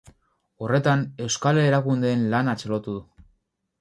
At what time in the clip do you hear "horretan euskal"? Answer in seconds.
0.67-1.61